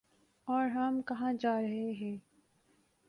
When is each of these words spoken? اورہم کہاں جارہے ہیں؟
اورہم 0.47 1.01
کہاں 1.01 1.33
جارہے 1.33 1.91
ہیں؟ 1.91 2.17